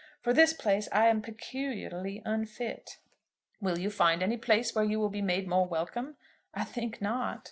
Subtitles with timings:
[0.23, 2.97] For this place I am peculiarly unfit."
[3.61, 6.15] "Will you find any place where you will be made more welcome?"
[6.55, 7.39] "I think not."